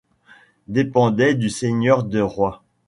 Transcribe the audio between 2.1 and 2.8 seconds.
Roys.